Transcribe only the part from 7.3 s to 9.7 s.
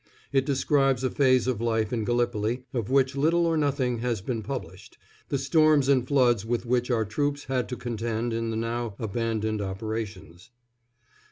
had to contend in the now abandoned